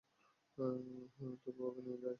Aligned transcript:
তোর 0.57 0.71
বাবাকে 1.57 1.81
নিয়ে 1.81 1.97
আয়। 1.97 2.09